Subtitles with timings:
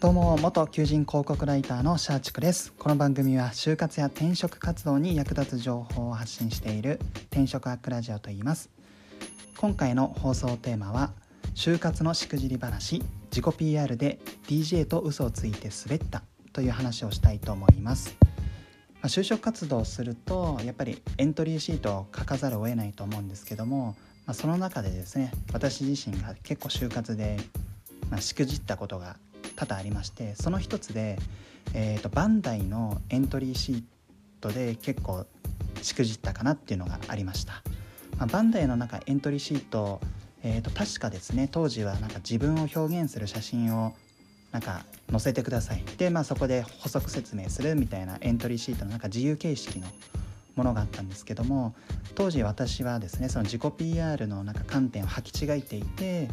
[0.00, 2.72] どうも元求人広告ライターのシャーチクです。
[2.72, 6.98] この番組は就活や転職活動に役立つ情報を発信している
[7.30, 8.70] 転職アックラジオと言います。
[9.58, 11.12] 今回の放送テーマは
[11.54, 13.02] 就活のしくじり話。
[13.30, 14.18] 自己 PR で
[14.48, 16.22] DJ と嘘をついて滑った
[16.54, 18.16] という話をしたいと思います。
[18.22, 27.36] まあ、就職活動をするとやっぱりエントリーシートを書かざるを得ないと思うんですけども、まあ、その中でですね私自身が結構就活で、
[28.08, 29.18] まあ、しくじったことが
[29.56, 31.18] 多々ありましてその一つで、
[31.74, 33.82] えーと、バンダイのエントリーシー
[34.40, 35.26] トで結構
[35.82, 37.62] しくじったかなっていうのがありました、
[38.18, 40.00] まあ、バンダイの中エントリーシート、
[40.42, 43.94] えーと、確かですね当時はなんか自分を表現する写真を
[44.52, 45.84] なんか載せてください。
[45.96, 49.86] で、まあ、そこで補足説明するみたいなエントリーシートのなんか自由形式の
[50.56, 51.74] ものがあったんですけども
[52.14, 56.28] 当時私はですねその自己 PR のなんか観点を履き違えていて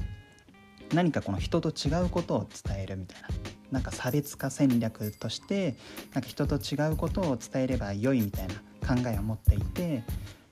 [0.93, 3.27] 何かこの人と違うことを伝えるみたいな
[3.71, 5.75] なんか差別化戦略として
[6.13, 8.55] なんか人と違うことを伝えれば良いみたいな
[8.87, 10.03] 考えを持っていて、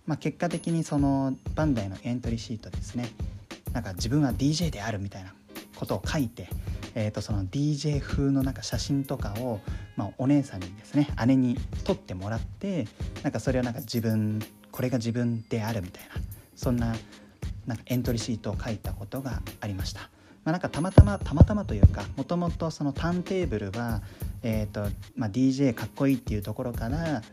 [0.06, 3.10] まあ、結果的にそのバンダイのエントリーシートですね
[3.72, 5.34] なんか自分は DJ であるみたいな
[5.76, 6.50] ことを書いて、
[6.96, 9.62] えー、とその DJ 風のなんか写真とかを、
[9.96, 12.88] まあ、お姉さんにですね姉に撮ってもらって
[13.24, 16.10] なんかそれをなんか自分これが自分であるみたいな
[16.56, 16.96] そんな
[17.66, 20.10] なんかエントリーシートを書いたことがありました。
[20.46, 24.02] まあ、なんかたまたまたまたまというかもともとそのターンテーブルは、
[24.44, 27.24] えーとまあ、DJ かっこいいっていうところから、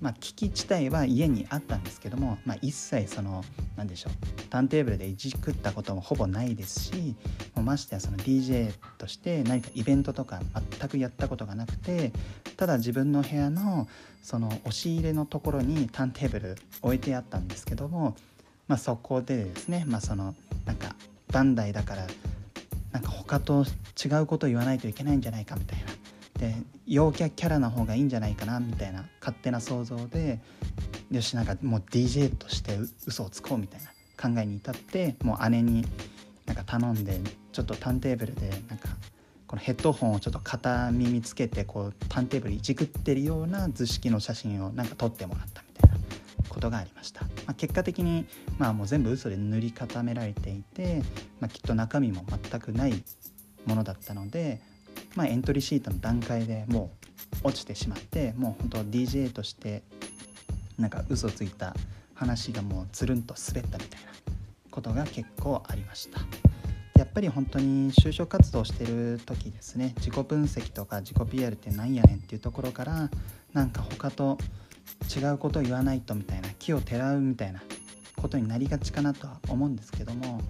[0.00, 3.44] まあ、機器自体は家にあったんですけども、まあ、一切その
[3.76, 7.14] 何でしょうターンテーブルでいじくったこともほぼないですし
[7.54, 10.40] ましてやその DJ として何かイベントとか
[10.78, 12.10] 全くやったことがなくて
[12.56, 13.86] ただ自分の部屋の
[14.22, 18.16] その押し入れのところにターンテーブル置いてあったんですけども、
[18.66, 20.96] まあ、そこでですね、まあ、そのなんか
[21.32, 22.06] バンダイだから
[22.92, 23.64] なんか他と
[24.02, 25.86] 違うこと言わないといけないんじゃないかみたいな。
[26.38, 26.54] で
[26.86, 30.40] 陽キャキャラな方がいいんじゃないかなみたいな勝手な想像で
[31.10, 33.88] よしなんかもう DJ として嘘をつこうみたいな
[34.20, 35.86] 考えに至ってもう姉に
[36.46, 37.20] なんか頼んで
[37.52, 38.88] ちょっとターンテーブルでなんか
[39.46, 45.71] このヘッドホンをちょっと片耳つけてこうターンテーブルいじくってるような図式の写真をなんか撮ってもらったみたいな。
[46.52, 48.26] ことがありました、まあ、結果的に
[48.58, 51.02] まあもう全部嘘で塗り固められていて、
[51.40, 53.02] まあ、きっと中身も全くない
[53.64, 54.60] ものだったので、
[55.14, 56.90] まあ、エントリーシートの段階でも
[57.44, 59.82] う落ちてしまってもう本当 DJ として
[60.78, 61.74] なんか嘘ついた
[62.14, 64.08] 話がもうつるんと滑ったみたいな
[64.70, 66.20] ことが結構ありました。
[66.94, 73.10] やっぱり本当に就職活動してる時ですね自己分析とか自己 PR って何やねんっていうところから
[73.52, 74.38] なんか他と
[75.14, 77.62] 違うことを言わないとみたいな木をてらうみたいな
[78.16, 80.40] ことになりがちかなとは思うんですけども、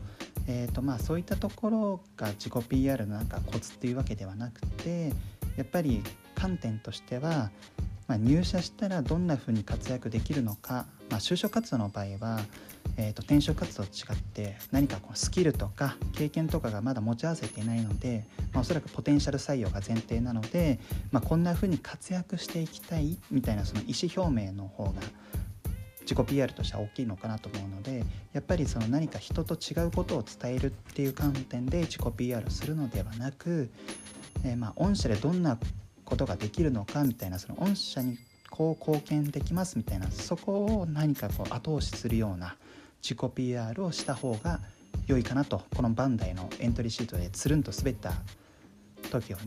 [0.47, 5.13] えーとまあ、そういったところが自己 PR のなんかコツっていうわけではなくて
[5.57, 6.03] やっぱり
[6.35, 7.51] 観点としては、
[8.07, 12.41] まあ、入社したらどんなふうに活躍できるのか、まあ、就職活動の場合は、
[12.97, 20.79] えーと、転職活動と違って何かこうスキルとか経験とかがまだ持ち合わせていないので、まあ、おそらくポテンシャル採用が前提なので、
[21.11, 24.93] まあ、こんなふうに活躍していきたいみたいなその意思表明の方が
[26.03, 33.71] 自己 PR としては大きいのかなと思うのでやっぱりその何か人と違うことを伝えるっていう観点で自己 PR するのではなく、
[34.45, 35.59] えー、まあ御社でどんな
[36.13, 38.19] ことができるのかみたいなその御社に
[38.51, 42.55] こう貢献できますみたいなそこを何かこう後押しするような
[43.03, 44.61] 自己 PR をした方が
[45.07, 48.13] 良いかなとこのバンダイのエントリーシートでつるんと滑った
[49.11, 49.39] 時を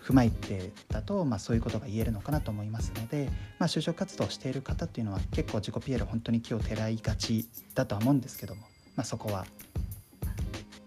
[0.00, 8.62] 踏まえてだと、まあ、そういうことが言えるのかなと思いますので、まあ、就職活動をしている方っていうのは結構自己 PR 本当に気をてらいがちだとは思うんですけども、
[8.96, 9.44] まあ、そこは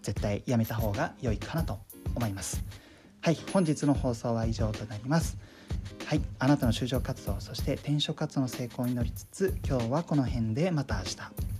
[0.02, 1.78] 絶対やめた方が良いかなと
[2.16, 2.87] 思います。
[3.20, 5.36] はい、本日の放送は以上となります。
[6.06, 11.57] はい、あなたの就職活動そして転職活動の成功に乗りつつ今日はこの辺でまた明日。